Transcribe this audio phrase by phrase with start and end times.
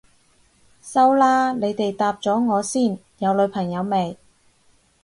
[0.81, 4.17] 收啦，你哋答咗我先，有女朋友未？